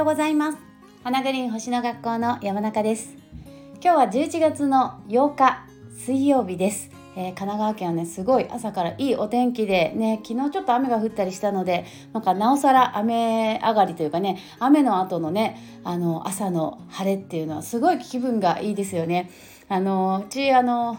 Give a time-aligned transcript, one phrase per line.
[0.00, 0.58] ようございます。
[1.04, 3.14] 花グリーン星の学校の山中です。
[3.84, 11.84] 今日は11月の8日水曜日です、えー神奈川県はねすごい朝からいいお天気でね昨日ちょっと雨が降ったりしたので
[12.14, 19.30] なんかなおさら雨上がりというかね雨の後のねあの朝の晴れっていうのはすごい気分がいいですよね。
[19.68, 20.96] あのうちあの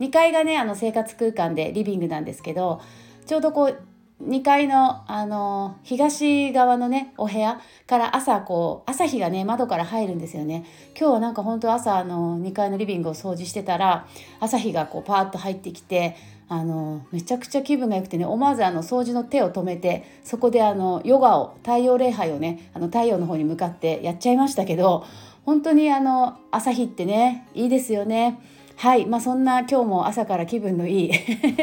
[0.00, 2.82] 2階がねあの生活空間でリビングなんですけど
[3.24, 3.78] ちょうどこう
[4.24, 10.64] 2階のあの東側のねお部屋から朝こう朝日がね窓から入るんですよね
[10.98, 14.06] 今日はなんか本当朝あの2階のリビングを掃除してたら
[14.38, 16.16] 朝日がこうパーッと入ってきて
[16.48, 25.04] あのめちゃくちゃ気分が良くてね思わずあの掃除の手を止めてそこであのヨガを太陽礼拝をねあの太陽の方に向かってやっちゃいましたけど
[25.44, 28.38] 本当にあの朝日ってねいいですよね。
[28.82, 31.12] はい、まあ、そんな今日も朝から気分のいい。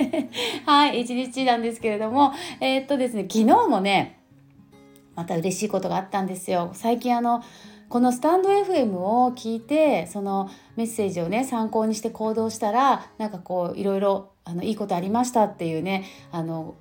[0.66, 2.32] はい一日なんですけれども。
[2.62, 4.22] えーっとですね昨日もね
[5.16, 6.70] また嬉しいことがあったんですよ。
[6.72, 7.44] 最近あの
[7.90, 16.76] このスタンド FM を聞いてそのメッセージをね参考にして行動したらなんかこういろいろあのいいことありましたっていうねあの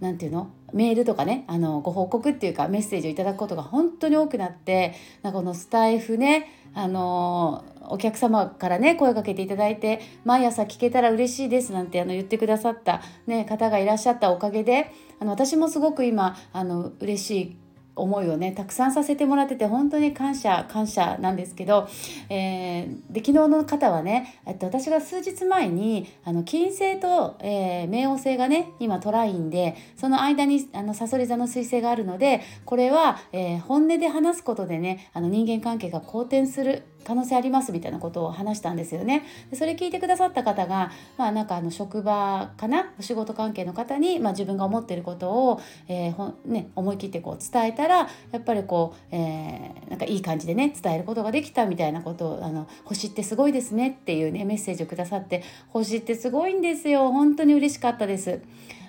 [0.00, 0.50] なんていうの？
[0.72, 17.56] メールとかねあのご報告っていうかメッセージをいただくことが本当に多くなってなこのスタイフねあのお客様からね声かけていただいて毎朝聞けたら嬉しいですなんてあの言ってくださった、ね、方がいらっしゃったおかげであの私もすごく今あの嬉しい
[18.00, 21.88] 思いをねたくさんさせてもらってて本当に感謝感謝なんですけど、
[22.28, 39.24] えーで昨日の方はね、と、私が数日前にあの金星と、えー冥王星がね今トラインでその間にあのさそり座の彗星があるのでこれは、えー本音で話すことでねあの人間関係が好転する可能性ありますみたいなことを話したんですよね。
[39.50, 42.92] でそれ聞いてくださった方が、まあ、なんかあの職場かな？
[42.98, 58.40] お仕事関係の方に、まあ、自分が思っていることを、えーほね、思い切ってこう伝えたらやっぱりこう、えーなんかいい感じでね伝えることができたみたいなことをあの「星ってすごいですね」っていうねメッセージをくださって「星ってすごいんですよ本当に嬉しかったです。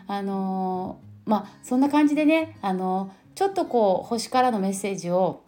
[0.07, 5.41] あのーまあそんな感じでね、あのーちょっとこう星からのメッセージを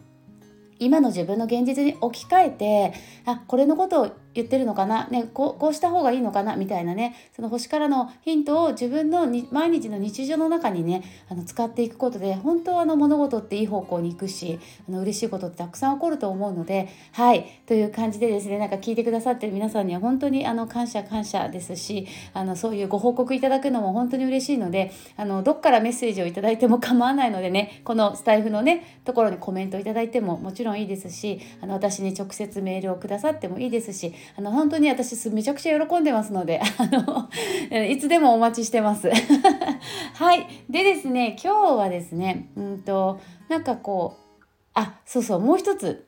[0.78, 2.92] 今の自分の現実に置き換えて
[3.26, 6.56] あこれのことを言ってるのかな、ね、こうこうした方がいいのかな？
[6.56, 14.58] みたいなねその星からのヒントを自分のに毎日の日常の中にねあの使っていくことで本当はあの物事っていい方向に行くし
[14.88, 39.10] あの嬉しいことってたくさん起こると思うのではいという感じでですねなんか聞いてくださってる皆さんには本当にあの感謝感謝ですしあのそういうご報告いただくのも本当に嬉しいのであのどっからメッセージをいただいても構わないのでねこのスタイフのねところにコメントいただいてももちろんいいですしあの私に直接メールをくださってもいいですしあの本当に私めちゃくちゃ喜んでますので あのいつでもお待ちしてます。
[40.14, 44.42] はいでですね今日はですねうんとなんかこう
[44.74, 46.06] あそうそうもう一つ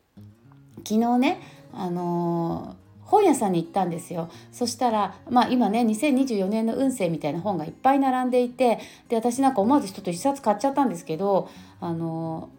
[0.78, 1.41] 昨日ね
[1.72, 11.48] あのー本屋さんに行ったんですよそしたら、まあ、今ね2024年の運勢みたいな本がいっぱい並んでいてで私なんか思わずちょっと一冊買っちゃったんですけど
[11.81, 12.50] あの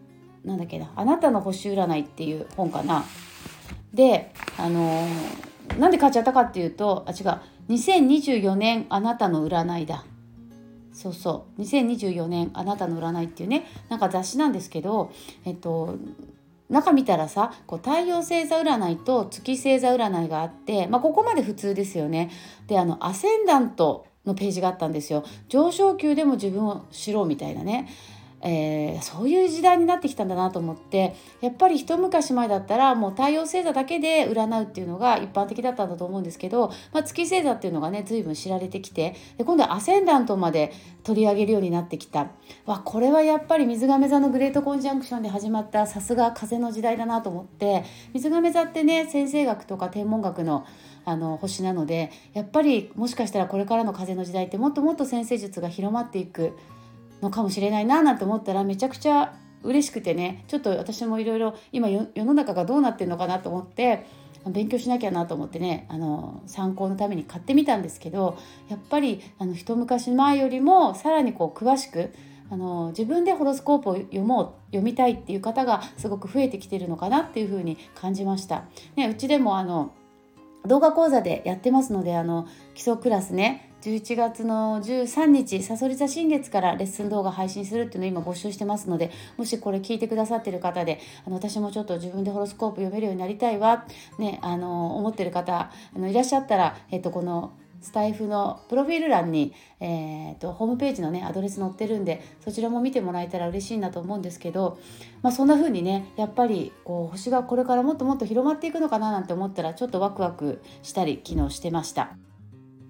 [0.44, 3.04] なんだっけな「あなたの星占い」っていう本かな。
[3.92, 7.40] であのーなんで買っちゃったかっていうとあ違う
[7.72, 10.04] 2024年あなたの占いだ
[10.92, 15.12] そうそう2024年あなたの占いっていうねなんか雑誌なんですけど
[15.44, 15.96] えっと
[16.70, 22.30] 中見たらさこう太陽星座占いと月星座占いがあって、まあ、ここまで普通ですよね。
[22.66, 25.24] であのアセンダントのページがあったんですよ。
[25.48, 27.88] 上昇級でも自分を知ろうみたいなね。
[28.40, 40.72] えーそういう時代になってきたんだなと思ってやっぱり一昔前だったらもう太陽星座だけで占うっていうのが一般的だったんだと思うんですけど、まあ、月星座っていうのがね随分知られてきてで今度はアセンダントまで
[41.04, 42.28] 取り上げるようになってきた。
[42.66, 50.66] わこれはやっぱり水亀座のグレートコンジャンクションで始まったさすが風の時代だなと思って水亀座ってね先生学とか天文学の
[51.04, 56.52] あの星なのでやっぱりもしかしたらこれからの風の時代ってもっともっと先生術が広まっていく
[57.22, 64.06] のかもしれないななんて思ったらめちゃくちゃ嬉しくてねちょっと私もいろいろ今よ世の中がどうなってるのかなと思って
[64.46, 68.38] 勉強しなきゃなと思ってねあの参考のために買ってみたんですけど
[68.68, 72.12] やっぱりあの一昔前よりもさらにこう詳しく
[72.50, 78.64] あの自分でホロスコープを読もう読みたいっていう方がすごく増えてきてるのかなっていうふうに感じました。
[78.96, 79.92] ね、うちでもあの
[80.66, 93.86] 動画講座でやってますのであの基礎クラスね11月の13日さそり座新月からレッスン動画配信するっていうのを今募集してますのでもしこれ聞いてくださってる方であの私もちょっと自分でホロスコープ読めるようになりたいわ、
[94.18, 104.78] ね、あの思ってる方あのいらっしゃったら、えっと、このスタイフのプロフィール欄に、えーと、ホームページのねアドレス載ってるんでそちらも見てもらえたら嬉しいなと思うんですけど、
[105.22, 112.27] まあ、そんな風にねやっぱりこう星がこれからもっともっと広まっていくのかななんて思ったらちょっとワクワクしたり昨日してました。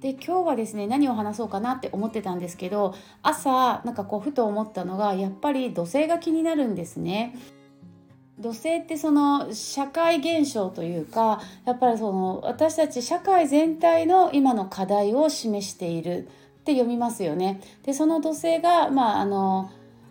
[0.00, 7.36] で今日はですね何を話そうかなって思ってたんですけど朝なんかこうふと思ったのがやっぱり土星が気になるんですね。
[8.38, 16.28] 土星ってその社会現象というかやっぱりその私たち社会全体の今の課題を示している
[16.60, 17.60] って読みますよね。
[17.82, 19.70] でその土星がまああの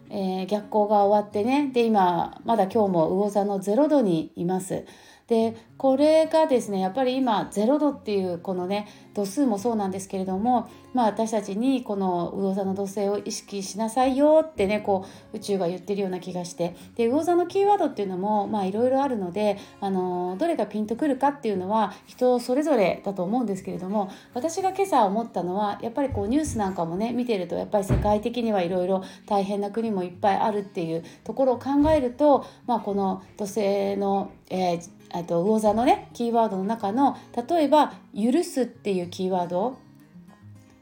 [0.09, 4.85] えー、逆行が終わってねで今まだ今日も魚座の0度にいます。
[5.27, 37.17] でこれがですねやっぱり今0度っていうこのね度数もそうなんですけれども、まあ、私たちにこの魚座の土星を意識しなさいよってねこう宇宙が言ってるような気がしてで魚座のキーワードっていうのもいろいろあるのであのどれがピンとくるかっていうのは人それぞれだと思うんですけれども私が今朝思ったのはやっぱりこうニュースなんかもね見てるとやっぱり世界的にはいろいろ大変な国もいっぱいあるっていうところを考えると、まあ、この土星の、えーあと魚座のねキーワードの中の
[37.49, 39.77] 例えば「許す」っていうキーワード？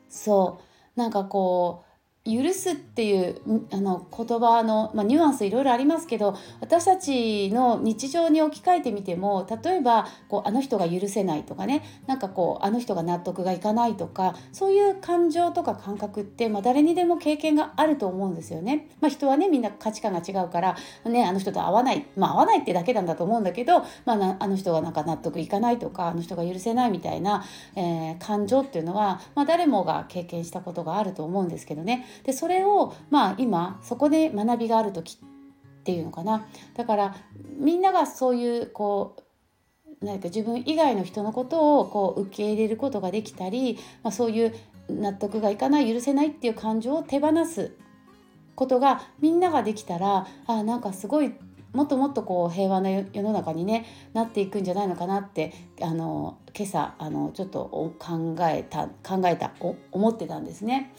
[0.09, 0.59] そ
[0.95, 0.99] う。
[0.99, 1.94] なんかこう
[2.25, 3.39] 許すっていう
[3.71, 18.89] あの言葉の、まあ、ニュアンスいろいろありますけど私たちの日常に置き換えてみても例えばこうあの人が許せないとかねなんかこうあの人が納得がいかないとかそういう感情とか感覚って、まあ、誰にでも経験があると思うんですよね。
[19.01, 20.75] まあ、人はねみんな価値観が違うから、
[21.05, 27.45] ね、あの人と合わない、まあ、合わないってだけなんだと思うんだけど、まあ、あの人がなんか納得いかないとかあの人が許せないみたいな、
[27.75, 32.03] えー、感情っていうのは、まあ、誰もが経験したことがあると思うんですけどね。
[32.23, 37.15] でそれをまあ今そこで学びがある時っていうのかなだから
[37.57, 39.15] みんながそういうこ
[40.01, 44.55] う何か自分以外の人のことをこう受け入れることができたり、まあ、そういう
[44.89, 47.75] 納得がいかない許せないっていう感情を手放す
[48.55, 51.33] ことがみんなができたらあなんかすごい
[51.73, 59.51] もっともっとこう平和な世の中に、ね、なっていくんじゃないのかなってあの今朝あのちょっと考えた考えた
[59.91, 60.93] 思ってたんですね。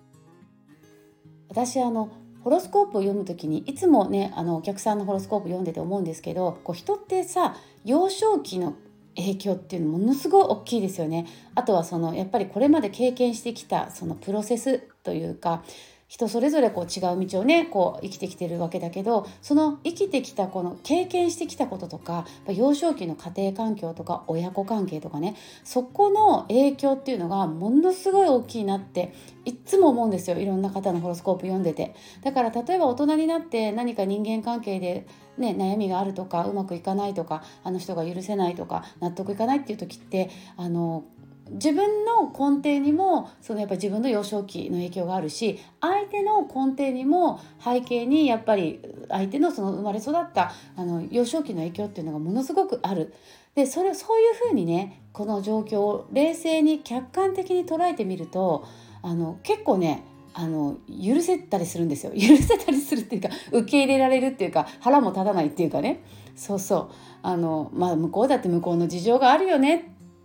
[1.57, 2.11] 私あの
[2.45, 7.57] ホロスコープを読む時にいつもねあのお客さんのホロスコープ読んでて思うんですけどこう人ってさ
[7.87, 8.75] 幼少期の
[9.17, 11.27] 影響っていうのものすごい大きいですよね。
[11.55, 15.65] あとはそのやっぱりこれまで経験してきたそのプロセスというか
[16.09, 29.13] 人それぞれこう違う道をねこう生きてきてるわけだけどその生きてきたこの経験してきたこととか幼少期の家庭環境とか親子関係とかねそこの影響っていうのがものすごい大きいなって
[29.45, 30.39] いっつも思うんですよ。
[30.39, 31.95] いろんな方のホロスコープ読んでて。
[32.23, 35.07] だから例えば大人になって何か人間関係で
[35.39, 41.05] ね、悩みがあるとかうまくいかないとかあの人が許せないとか納得いかないっていう時ってあの
[41.51, 53.15] 自分の根底にもそのやっぱ自分の幼少期の影響があるし相手の根底にも背景にやっぱり相手のその生まれ育ったあの幼少期の影響っていうのがものすごくある。
[53.55, 58.67] でそれそういうふうにねこの状況を冷静に客観的に捉えてみると
[59.03, 60.05] あの結構ね
[60.35, 62.13] あの許せたりするんですよ。
[62.19, 66.03] 許せたりするっていうか受け入れられるっていうか腹も立たないっていうかね。
[66.35, 66.89] そうそう。
[67.23, 69.77] あのまあ向こうだって向こうの事情があるよね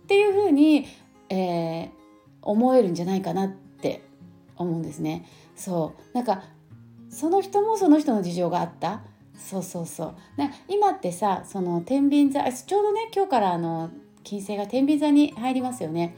[0.02, 0.86] っていうふうに
[1.32, 1.90] えー、
[2.42, 4.02] 思えるんじゃないかなって
[4.56, 5.26] 思うんですね。
[5.56, 6.44] そうなんか
[7.08, 9.02] その人もその人の事情があった
[9.36, 10.14] そうそうそう
[10.68, 13.90] 今ってさその天秤座ちょうどね今日からあの
[14.24, 16.16] 金星が天秤座に入りますよね。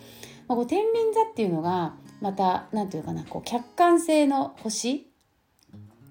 [0.48, 5.06] まあ、こう天秤座っていうのがまた何て言うかなこう客観性の星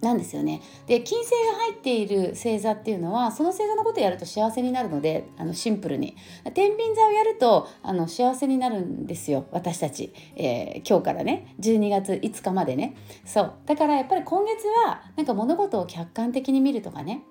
[0.04, 0.62] なんですよね。
[0.86, 6.16] で金星が入っている星座っていうのはその星座のことをやると幸せになるのであのシンプルに。
[6.54, 11.56] 天秤座をやるとあの幸せになるんですよ私たち、えー、今日からね。
[11.60, 12.96] 12月5日までね。
[13.26, 13.54] そう。
[13.66, 17.24] だからやっぱり今月はなんか物事を客観的に見るとかね。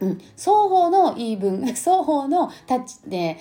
[0.00, 3.38] うん、双方の言い分 双方のタッチで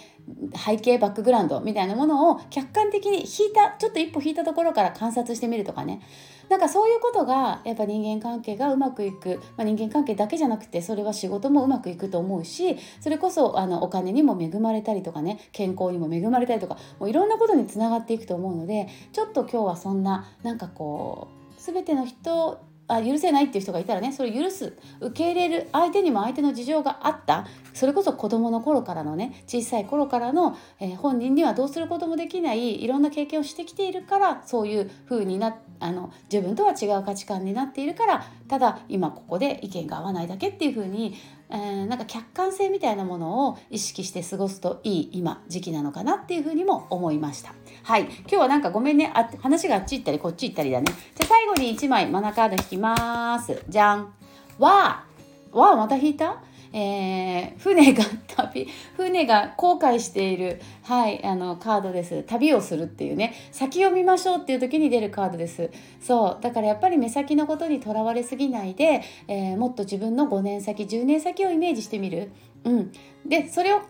[0.56, 6.02] 背景バックグラウンドみたいなものを客観的に引いたちょっと一歩引いたところから観察してみるとかね。
[6.50, 27.46] なんかそういうことがやっぱ人間関係がうまくいく、まあ、人間関係だけじゃなくてそれは仕事もうまくいくと思うしそれこそあのお金にも恵まれたりとかね健康にも恵まれたりとかもういろんなことにつながっていくと思うのでちょっと今日はそんななんかこう全ての人あ許せないっていう人がいたらねそれを許す受け入れる相手にも相手の事情があった。
[27.74, 41.14] それこそ子どもの頃からのね小さい頃からの、えー、本人にはどうすることもできないいろんな経験をしてきているからそういう風になあの自分とは違う価値観になっているからただ今ここで意見が合わないだけっていう風に、
[41.50, 47.54] えー、なんか客観性みたいなものを意識して過ごすといい今時期なのかなっていうふうにも思いました。
[47.84, 48.04] はい。
[48.04, 49.12] 今日はなんかごめんね。
[49.14, 50.86] あ話があっち行ったりこっち行ったりだね。
[51.16, 53.64] じゃあ最後に1枚マナカード引きます。
[53.70, 54.14] じゃん。
[54.60, 55.58] わー。
[55.58, 56.42] わーまた引いた？
[56.80, 62.22] えー、船が旅船が航海している、はい、あのカードです。
[62.22, 63.34] 旅をするっていうね。
[63.52, 65.72] 先を見ましょうっていう時に出るカードです。
[66.00, 66.44] そう。
[66.44, 72.30] だからやっぱり目先のことにとらわれすぎないで、えー、もっと自分の5年先10年先をイメージしてみる、
[72.64, 72.92] うん、
[73.26, 73.82] でそれを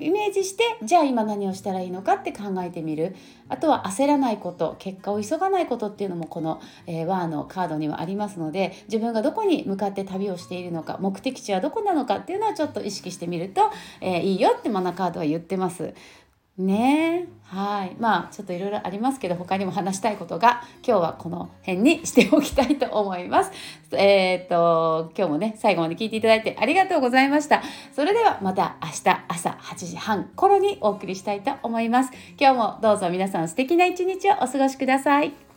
[0.00, 3.14] イメージしてじゃあ今何をしたらいいのかって考えてみる
[3.48, 15.94] あとは焦らないこと結果を急がないことっていうのもこの、え、ワーのカードにはありますので自分がどこに向かって旅をしているのか目的地はどこなのかっていうのはちょっと意識してみると、えー、いいよってマナカードは言ってます。
[16.60, 23.50] ねはいまあちょっといろいろありますけど他にも話したいことが今日はこの辺にしておきたいと思います。
[23.92, 27.60] えっ、と今日もね最後まで聞いていただいてありがとうございました。
[27.92, 32.12] それではまた明日朝8時半頃にお送りしたいと思います。
[32.38, 35.49] 今日もどうぞ皆さん素敵な一日をお過ごしください。